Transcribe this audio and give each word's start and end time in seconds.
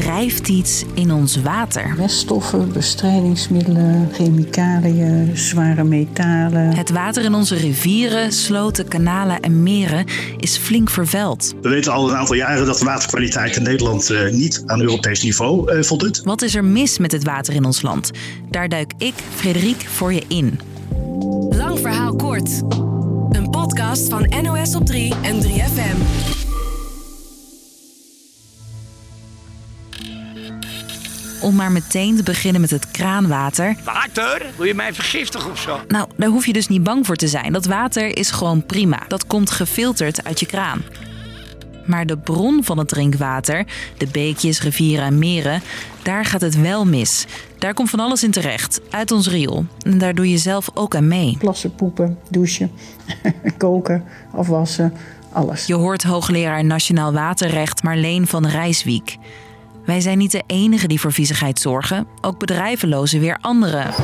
drijft 0.00 0.48
iets 0.48 0.84
in 0.94 1.12
ons 1.12 1.40
water. 1.40 1.94
Meststoffen, 1.96 2.72
bestrijdingsmiddelen, 2.72 4.08
chemicaliën, 4.12 5.30
zware 5.36 5.84
metalen. 5.84 6.74
Het 6.74 6.90
water 6.90 7.24
in 7.24 7.34
onze 7.34 7.54
rivieren, 7.54 8.32
sloten, 8.32 8.88
kanalen 8.88 9.40
en 9.40 9.62
meren 9.62 10.04
is 10.36 10.56
flink 10.56 10.90
vervuild. 10.90 11.54
We 11.62 11.68
weten 11.68 11.92
al 11.92 12.08
een 12.08 12.16
aantal 12.16 12.34
jaren 12.34 12.66
dat 12.66 12.78
de 12.78 12.84
waterkwaliteit 12.84 13.56
in 13.56 13.62
Nederland 13.62 14.10
uh, 14.10 14.30
niet 14.30 14.62
aan 14.66 14.80
Europees 14.80 15.22
niveau 15.22 15.72
uh, 15.72 15.82
voldoet. 15.82 16.20
Wat 16.24 16.42
is 16.42 16.54
er 16.54 16.64
mis 16.64 16.98
met 16.98 17.12
het 17.12 17.24
water 17.24 17.54
in 17.54 17.64
ons 17.64 17.82
land? 17.82 18.10
Daar 18.50 18.68
duik 18.68 18.92
ik, 18.98 19.14
Frederik, 19.34 19.86
voor 19.88 20.12
je 20.12 20.22
in. 20.28 20.60
Lang 21.50 21.78
verhaal 21.78 22.16
kort. 22.16 22.62
Een 23.30 23.50
podcast 23.50 24.08
van 24.08 24.32
NOS 24.42 24.74
op 24.74 24.86
3 24.86 25.14
en 25.22 25.42
3FM. 25.42 26.45
Om 31.40 31.54
maar 31.54 31.72
meteen 31.72 32.16
te 32.16 32.22
beginnen 32.22 32.60
met 32.60 32.70
het 32.70 32.90
kraanwater. 32.90 33.76
Water? 33.84 34.46
Wil 34.56 34.66
je 34.66 34.74
mij 34.74 34.94
vergiftigen 34.94 35.50
of 35.50 35.60
zo? 35.60 35.80
Nou, 35.88 36.08
daar 36.16 36.28
hoef 36.28 36.46
je 36.46 36.52
dus 36.52 36.68
niet 36.68 36.82
bang 36.82 37.06
voor 37.06 37.16
te 37.16 37.28
zijn. 37.28 37.52
Dat 37.52 37.66
water 37.66 38.16
is 38.16 38.30
gewoon 38.30 38.66
prima. 38.66 39.02
Dat 39.08 39.26
komt 39.26 39.50
gefilterd 39.50 40.24
uit 40.24 40.40
je 40.40 40.46
kraan. 40.46 40.82
Maar 41.86 42.06
de 42.06 42.18
bron 42.18 42.64
van 42.64 42.78
het 42.78 42.88
drinkwater, 42.88 43.64
de 43.96 44.06
beekjes, 44.06 44.62
rivieren 44.62 45.04
en 45.04 45.18
meren, 45.18 45.62
daar 46.02 46.24
gaat 46.24 46.40
het 46.40 46.60
wel 46.60 46.84
mis. 46.84 47.26
Daar 47.58 47.74
komt 47.74 47.90
van 47.90 48.00
alles 48.00 48.24
in 48.24 48.30
terecht, 48.30 48.80
uit 48.90 49.10
ons 49.10 49.28
riool. 49.28 49.64
En 49.82 49.98
daar 49.98 50.14
doe 50.14 50.30
je 50.30 50.38
zelf 50.38 50.70
ook 50.74 50.94
aan 50.94 51.08
mee. 51.08 51.36
Plassen, 51.38 51.74
poepen, 51.74 52.18
douchen, 52.30 52.70
koken, 53.58 54.04
afwassen, 54.32 54.92
alles. 55.32 55.66
Je 55.66 55.74
hoort 55.74 56.02
hoogleraar 56.02 56.64
Nationaal 56.64 57.12
Waterrecht 57.12 57.82
Marleen 57.82 58.26
van 58.26 58.46
Rijswiek. 58.46 59.16
Wij 59.86 60.00
zijn 60.00 60.18
niet 60.18 60.30
de 60.30 60.42
enige 60.46 60.88
die 60.88 61.00
voor 61.00 61.12
viezigheid 61.12 61.58
zorgen. 61.58 62.06
Ook 62.20 62.38
bedrijven 62.38 62.88
lozen 62.88 63.20
weer 63.20 63.38
anderen. 63.40 63.94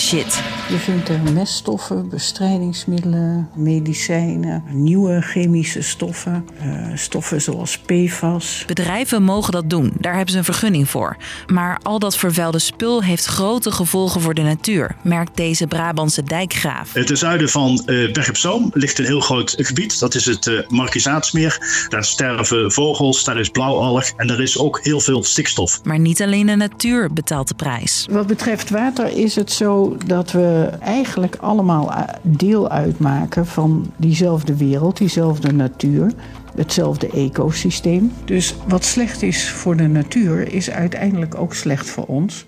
Shit. 0.00 0.42
Je 0.68 0.76
vindt 0.76 1.08
er 1.08 1.20
meststoffen, 1.32 2.08
bestrijdingsmiddelen, 2.08 3.48
medicijnen, 3.54 4.64
nieuwe 4.70 5.20
chemische 5.20 5.82
stoffen, 5.82 6.46
uh, 6.62 6.86
stoffen 6.94 7.42
zoals 7.42 7.78
PFAS. 7.78 8.64
Bedrijven 8.66 9.22
mogen 9.22 9.52
dat 9.52 9.70
doen, 9.70 9.92
daar 9.98 10.14
hebben 10.14 10.32
ze 10.32 10.38
een 10.38 10.44
vergunning 10.44 10.88
voor. 10.88 11.16
Maar 11.46 11.78
al 11.82 11.98
dat 11.98 12.16
vervuilde 12.16 12.58
spul 12.58 13.02
heeft 13.02 13.24
grote 13.24 13.70
gevolgen 13.70 14.20
voor 14.20 14.34
de 14.34 14.42
natuur, 14.42 14.96
merkt 15.02 15.36
deze 15.36 15.66
Brabantse 15.66 16.22
dijkgraaf. 16.22 16.92
Ten 16.92 17.16
zuiden 17.16 17.48
van 17.48 17.82
uh, 17.86 18.12
Berg 18.12 18.28
op 18.28 18.36
Zoom 18.36 18.70
ligt 18.72 18.98
een 18.98 19.04
heel 19.04 19.20
groot 19.20 19.54
gebied, 19.58 20.00
dat 20.00 20.14
is 20.14 20.24
het 20.24 20.46
uh, 20.46 20.68
Markizaatsmeer. 20.68 21.86
Daar 21.88 22.04
sterven 22.04 22.72
vogels, 22.72 23.24
daar 23.24 23.40
is 23.40 23.48
blauwalg 23.48 24.04
en 24.16 24.30
er 24.30 24.40
is 24.40 24.58
ook 24.58 24.80
heel 24.82 25.00
veel 25.00 25.24
stikstof. 25.24 25.80
Maar 25.84 25.98
niet 25.98 26.22
alleen 26.22 26.46
de 26.46 26.56
natuur 26.56 27.12
betaalt 27.12 27.48
de 27.48 27.54
prijs. 27.54 28.06
Wat 28.10 28.26
betreft 28.26 28.70
water 28.70 29.16
is 29.16 29.34
het 29.34 29.52
zo 29.90 30.06
dat 30.06 30.30
we 30.30 30.70
eigenlijk 30.80 31.36
allemaal 31.36 31.92
deel 32.22 32.68
uitmaken 32.70 33.46
van 33.46 33.92
diezelfde 33.96 34.56
wereld, 34.56 34.96
diezelfde 34.96 35.52
natuur, 35.52 36.12
hetzelfde 36.56 37.10
ecosysteem. 37.10 38.12
Dus 38.24 38.54
wat 38.68 38.84
slecht 38.84 39.22
is 39.22 39.50
voor 39.50 39.76
de 39.76 39.86
natuur, 39.86 40.52
is 40.52 40.70
uiteindelijk 40.70 41.34
ook 41.34 41.54
slecht 41.54 41.90
voor 41.90 42.04
ons. 42.04 42.46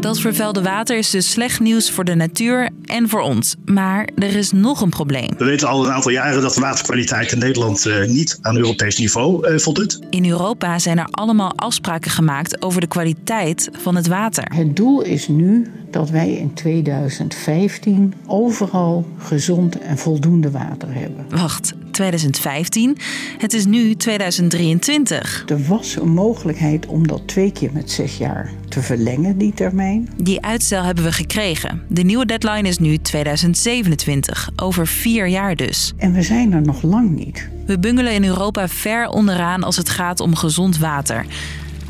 Dat 0.00 0.20
vervuilde 0.20 0.62
water 0.62 0.96
is 0.96 1.10
dus 1.10 1.30
slecht 1.30 1.60
nieuws 1.60 1.90
voor 1.90 2.04
de 2.04 2.14
natuur 2.14 2.70
en 2.90 3.08
voor 3.08 3.20
ons. 3.20 3.54
Maar 3.64 4.08
er 4.16 4.36
is 4.36 4.52
nog 4.52 4.80
een 4.80 4.88
probleem. 4.90 5.30
We 5.38 5.44
weten 5.44 5.68
al 5.68 5.84
een 5.84 5.92
aantal 5.92 6.10
jaren 6.10 6.42
dat 6.42 6.54
de 6.54 6.60
waterkwaliteit 6.60 7.32
in 7.32 7.38
Nederland 7.38 7.86
uh, 7.86 8.06
niet 8.06 8.38
aan 8.42 8.56
Europees 8.56 8.98
niveau 8.98 9.48
uh, 9.48 9.58
voldoet. 9.58 9.98
In 10.10 10.28
Europa 10.28 10.78
zijn 10.78 10.98
er 10.98 11.08
allemaal 11.10 11.52
afspraken 11.56 12.10
gemaakt 12.10 12.62
over 12.62 12.80
de 12.80 12.86
kwaliteit 12.86 13.68
van 13.72 13.96
het 13.96 14.06
water. 14.06 14.44
Het 14.54 14.76
doel 14.76 15.02
is 15.02 15.28
nu 15.28 15.66
dat 15.90 16.10
wij 16.10 16.32
in 16.32 16.54
2015 16.54 18.14
overal 18.26 19.06
gezond 19.18 19.78
en 19.78 19.98
voldoende 19.98 20.50
water 20.50 20.94
hebben. 20.94 21.26
Wacht, 21.28 21.72
2015? 21.90 22.96
Het 23.38 23.52
is 23.52 23.66
nu 23.66 23.94
2023. 23.94 25.44
Er 25.46 25.66
was 25.66 25.96
een 25.96 26.08
mogelijkheid 26.08 26.86
om 26.86 27.06
dat 27.06 27.28
twee 27.28 27.52
keer 27.52 27.70
met 27.72 27.90
zes 27.90 28.16
jaar 28.16 28.52
te 28.68 28.82
verlengen, 28.82 29.38
die 29.38 29.54
termijn. 29.54 30.08
Die 30.16 30.42
uitstel 30.42 30.82
hebben 30.82 31.04
we 31.04 31.12
gekregen. 31.12 31.82
De 31.88 32.02
nieuwe 32.02 32.26
deadline 32.26 32.68
is 32.68 32.78
nu 32.80 32.98
2027, 32.98 34.50
over 34.56 34.86
vier 34.86 35.28
jaar 35.28 35.56
dus. 35.56 35.92
En 35.96 36.12
we 36.12 36.22
zijn 36.22 36.52
er 36.52 36.62
nog 36.62 36.82
lang 36.82 37.10
niet. 37.10 37.48
We 37.66 37.78
bungelen 37.78 38.12
in 38.12 38.24
Europa 38.24 38.68
ver 38.68 39.08
onderaan 39.08 39.62
als 39.62 39.76
het 39.76 39.88
gaat 39.88 40.20
om 40.20 40.34
gezond 40.34 40.78
water. 40.78 41.26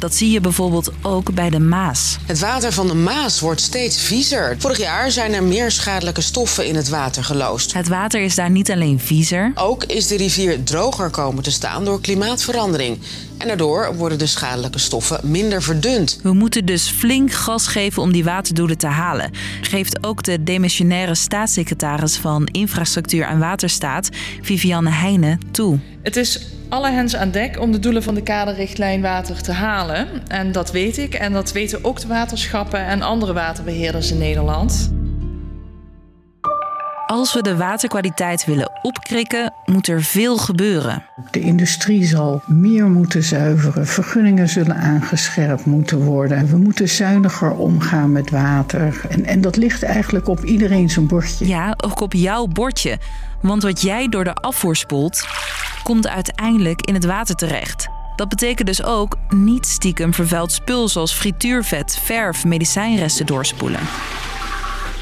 Dat 0.01 0.15
zie 0.15 0.31
je 0.31 0.41
bijvoorbeeld 0.41 0.91
ook 1.03 1.35
bij 1.35 1.51
de 1.51 1.59
Maas. 1.59 2.17
Het 2.27 2.39
water 2.39 2.73
van 2.73 2.87
de 2.87 2.95
Maas 2.95 3.41
wordt 3.41 3.61
steeds 3.61 4.01
viezer. 4.01 4.57
Vorig 4.59 4.79
jaar 4.79 5.11
zijn 5.11 5.33
er 5.33 5.43
meer 5.43 5.71
schadelijke 5.71 6.21
stoffen 6.21 6.67
in 6.67 6.75
het 6.75 6.89
water 6.89 7.25
geloosd. 7.25 7.73
Het 7.73 7.89
water 7.89 8.21
is 8.21 8.35
daar 8.35 8.51
niet 8.51 8.71
alleen 8.71 9.01
viezer. 9.01 9.53
Ook 9.55 9.85
is 9.85 10.07
de 10.07 10.17
rivier 10.17 10.63
droger 10.63 11.11
komen 11.11 11.43
te 11.43 11.51
staan 11.51 11.85
door 11.85 12.01
klimaatverandering. 12.01 12.99
En 13.39 13.47
daardoor 13.47 13.97
worden 13.97 14.19
de 14.19 14.27
schadelijke 14.27 14.79
stoffen 14.79 15.21
minder 15.23 15.63
verdund. 15.63 16.21
We 16.23 16.33
moeten 16.33 16.65
dus 16.65 16.89
flink 16.89 17.33
gas 17.33 17.67
geven 17.67 18.03
om 18.03 18.13
die 18.13 18.25
waterdoelen 18.25 18.79
te 18.79 18.87
halen. 18.87 19.31
Geeft 19.61 20.05
ook 20.05 20.23
de 20.23 20.43
demissionaire 20.43 21.15
staatssecretaris 21.15 22.17
van 22.17 22.47
Infrastructuur 22.47 23.27
en 23.27 23.39
Waterstaat, 23.39 24.09
Vivianne 24.43 24.91
Heijnen, 24.91 25.41
toe. 25.51 25.79
Het 26.03 26.17
is 26.17 26.41
alle 26.71 26.91
hens 26.91 27.17
aan 27.17 27.31
dek 27.31 27.61
om 27.61 27.73
de 27.73 27.79
doelen 27.79 28.03
van 28.03 28.15
de 28.15 28.23
kaderrichtlijn 28.23 29.01
water 29.01 29.43
te 29.43 29.53
halen. 29.53 30.09
En 30.29 30.53
dat 30.53 30.73
weet 30.73 30.99
ik 30.99 31.15
en 31.15 31.33
dat 31.33 31.53
weten 31.53 31.85
ook 31.85 32.01
de 32.01 32.07
waterschappen 32.07 32.87
en 32.87 33.03
andere 33.03 33.33
waterbeheerders 33.33 34.11
in 34.11 34.19
Nederland. 34.19 35.00
Als 37.11 37.35
we 37.35 37.43
de 37.43 37.57
waterkwaliteit 37.57 38.45
willen 38.45 38.71
opkrikken, 38.83 39.53
moet 39.65 39.89
er 39.89 40.03
veel 40.03 40.37
gebeuren. 40.37 41.03
De 41.31 41.41
industrie 41.41 42.05
zal 42.05 42.43
meer 42.47 42.87
moeten 42.87 43.23
zuiveren. 43.23 43.87
Vergunningen 43.87 44.49
zullen 44.49 44.77
aangescherpt 44.77 45.65
moeten 45.67 45.99
worden. 46.05 46.47
We 46.47 46.57
moeten 46.57 46.89
zuiniger 46.89 47.51
omgaan 47.51 48.13
met 48.13 48.31
water. 48.31 49.01
En, 49.09 49.25
en 49.25 49.41
dat 49.41 49.57
ligt 49.57 49.83
eigenlijk 49.83 50.29
op 50.29 50.45
iedereen 50.45 50.91
zijn 50.91 51.07
bordje. 51.07 51.47
Ja, 51.47 51.75
ook 51.85 52.01
op 52.01 52.13
jouw 52.13 52.47
bordje. 52.47 52.99
Want 53.41 53.63
wat 53.63 53.83
jij 53.83 54.09
door 54.09 54.25
de 54.25 54.35
afvoer 54.35 54.77
spoelt, 54.77 55.27
komt 55.83 56.09
uiteindelijk 56.09 56.81
in 56.81 56.95
het 56.95 57.05
water 57.05 57.35
terecht. 57.35 57.89
Dat 58.17 58.29
betekent 58.29 58.67
dus 58.67 58.83
ook 58.83 59.17
niet 59.29 59.67
stiekem 59.67 60.15
vervuild 60.15 60.53
spul 60.53 60.89
zoals 60.89 61.13
frituurvet, 61.13 61.99
verf, 62.05 62.45
medicijnresten 62.45 63.27
doorspoelen. 63.27 63.81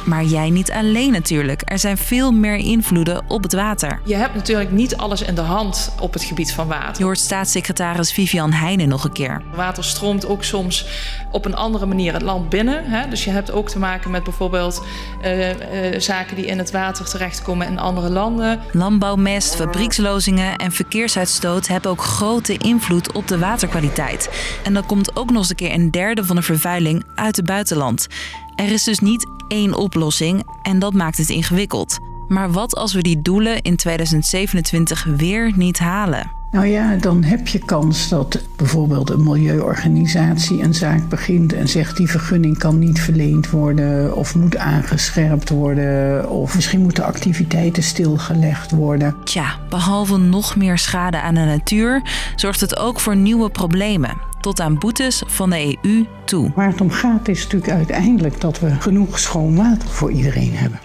Maar 0.09 0.25
jij 0.25 0.51
niet 0.51 0.71
alleen 0.73 1.13
natuurlijk. 1.13 1.63
Er 1.65 1.79
zijn 1.79 1.99
veel 1.99 2.33
meer 2.33 2.57
invloeden 2.57 3.23
op 3.27 3.43
het 3.43 3.53
water. 3.53 4.01
Je 4.05 4.15
hebt 4.15 4.35
natuurlijk 4.35 4.71
niet 4.71 4.97
alles 4.97 5.23
in 5.23 5.35
de 5.35 5.41
hand 5.41 5.93
op 6.01 6.13
het 6.13 6.23
gebied 6.23 6.53
van 6.53 6.67
water. 6.67 6.99
Je 6.99 7.05
hoort 7.05 7.19
staatssecretaris 7.19 8.13
Vivian 8.13 8.53
Heijnen 8.53 8.89
nog 8.89 9.05
een 9.05 9.13
keer. 9.13 9.43
Water 9.55 9.85
stroomt 9.85 10.27
ook 10.27 10.45
soms 10.45 10.87
op 11.31 11.45
een 11.45 11.55
andere 11.55 11.87
manier 11.87 12.13
het 12.13 12.23
land 12.23 12.49
binnen. 12.49 12.85
Hè? 12.85 13.09
Dus 13.09 13.25
je 13.25 13.31
hebt 13.31 13.51
ook 13.51 13.69
te 13.69 13.79
maken 13.79 14.11
met 14.11 14.25
bijvoorbeeld 14.25 14.85
uh, 15.23 15.49
uh, 15.49 15.55
zaken 16.01 16.37
die 16.37 16.47
in 16.47 16.59
het 16.59 16.71
water 16.71 17.05
terechtkomen 17.05 17.67
in 17.67 17.79
andere 17.79 18.11
landen. 18.11 18.61
Landbouwmest, 18.73 19.55
fabriekslozingen 19.55 20.57
en 20.57 20.73
verkeersuitstoot 20.73 21.67
hebben 21.67 21.91
ook 21.91 22.03
grote 22.03 22.57
invloed 22.57 23.13
op 23.13 23.29
de 23.29 23.39
waterkwaliteit. 23.39 24.31
En 24.65 24.75
dan 24.75 24.87
komt 24.87 25.17
ook 25.17 25.31
nog 25.31 25.39
eens 25.39 25.51
een 25.51 25.57
keer 25.57 25.73
een 25.73 25.91
derde 25.91 26.25
van 26.25 26.37
de 26.37 26.43
vervuiling 26.43 27.05
uit 27.15 27.37
het 27.37 27.47
buitenland. 27.47 28.07
Er 28.59 28.73
is 28.73 28.85
dus 28.85 28.99
niet 28.99 29.27
één 29.49 29.75
oplossing 29.75 30.47
en 30.63 30.79
dat 30.79 30.95
maakt 30.95 31.19
het 31.19 31.29
ingewikkeld. 31.29 31.99
Maar 32.29 32.53
wat 32.53 32.75
als 32.75 32.93
we 32.93 33.03
die 33.03 33.23
doelen 33.23 33.63
in 33.63 33.77
2027 33.77 35.05
weer 35.05 35.53
niet 35.57 35.79
halen? 35.79 36.38
Nou 36.51 36.67
ja, 36.67 36.97
dan 36.97 37.23
heb 37.23 37.49
je 37.49 37.59
kans 37.59 38.09
dat 38.09 38.43
bijvoorbeeld 38.57 39.11
een 39.11 39.23
milieuorganisatie 39.23 40.63
een 40.63 40.75
zaak 40.75 41.09
begint 41.09 41.53
en 41.53 41.69
zegt 41.69 41.97
die 41.97 42.11
vergunning 42.11 42.59
kan 42.59 42.79
niet 42.79 43.01
verleend 43.01 43.51
worden 43.51 44.17
of 44.17 44.35
moet 44.35 44.57
aangescherpt 44.57 45.49
worden 45.49 46.29
of 46.31 46.55
misschien 46.55 46.81
moeten 46.81 47.05
activiteiten 47.05 47.83
stilgelegd 47.83 48.71
worden. 48.71 49.17
Tja, 49.25 49.59
behalve 49.69 50.17
nog 50.17 50.57
meer 50.57 50.79
schade 50.79 51.21
aan 51.21 51.35
de 51.35 51.45
natuur 51.45 52.03
zorgt 52.37 52.61
het 52.61 52.79
ook 52.79 53.01
voor 53.01 53.17
nieuwe 53.17 53.51
problemen 53.51 54.17
tot 54.41 54.61
aan 54.61 54.79
boetes 54.79 55.23
van 55.27 55.51
de 55.51 55.79
EU 55.83 56.07
toe. 56.25 56.53
Waar 56.55 56.69
het 56.69 56.81
om 56.81 56.91
gaat 56.91 57.29
is 57.29 57.43
natuurlijk 57.43 57.73
uiteindelijk 57.73 58.41
dat 58.41 58.61
we 58.61 58.71
genoeg 58.71 59.19
schoon 59.19 59.57
water 59.57 59.89
voor 59.89 60.11
iedereen 60.11 60.53
hebben. 60.55 60.81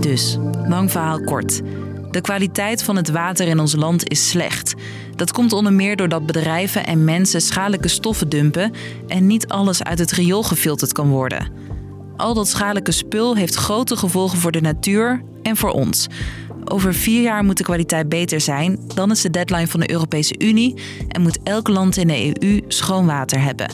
Dus, 0.00 0.38
lang 0.68 0.90
verhaal 0.90 1.20
kort. 1.20 1.62
De 2.10 2.20
kwaliteit 2.20 2.82
van 2.82 2.96
het 2.96 3.10
water 3.10 3.46
in 3.48 3.60
ons 3.60 3.74
land 3.74 4.08
is 4.08 4.28
slecht. 4.28 4.74
Dat 5.16 5.32
komt 5.32 5.52
onder 5.52 5.72
meer 5.72 5.96
doordat 5.96 6.26
bedrijven 6.26 6.86
en 6.86 7.04
mensen 7.04 7.40
schadelijke 7.40 7.88
stoffen 7.88 8.28
dumpen 8.28 8.72
en 9.06 9.26
niet 9.26 9.48
alles 9.48 9.82
uit 9.82 9.98
het 9.98 10.10
riool 10.10 10.42
gefilterd 10.42 10.92
kan 10.92 11.08
worden. 11.08 11.50
Al 12.16 12.34
dat 12.34 12.48
schadelijke 12.48 12.92
spul 12.92 13.36
heeft 13.36 13.54
grote 13.54 13.96
gevolgen 13.96 14.38
voor 14.38 14.52
de 14.52 14.60
natuur 14.60 15.22
en 15.42 15.56
voor 15.56 15.70
ons. 15.70 16.06
over 16.64 16.94
vier 16.94 17.22
jaar 17.22 17.44
moet 17.44 17.56
de 17.56 17.62
kwaliteit 17.62 18.08
beter 18.08 18.40
zijn. 18.40 18.78
Dan 18.94 19.10
is 19.10 19.20
de 19.20 19.30
deadline 19.30 19.66
van 19.66 19.80
de 19.80 19.90
Europese 19.90 20.34
Unie 20.38 20.74
en 21.08 21.22
moet 21.22 21.38
elk 21.42 21.68
land 21.68 21.96
in 21.96 22.06
de 22.06 22.42
EU 22.42 22.60
schoon 22.68 23.06
water 23.06 23.40
hebben. 23.40 23.70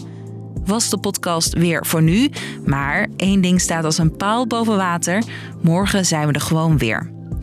Was 0.64 0.90
de 0.90 0.98
podcast 0.98 1.54
weer 1.54 1.86
voor 1.86 2.02
nu, 2.02 2.30
maar 2.64 3.08
één 3.16 3.40
ding 3.40 3.60
staat 3.60 3.84
als 3.84 3.98
een 3.98 4.16
paal 4.16 4.46
boven 4.46 4.76
water. 4.76 5.22
Morgen 5.62 6.04
zijn 6.04 6.26
we 6.26 6.32
er 6.32 6.40
gewoon 6.40 6.78
weer. 6.78 7.12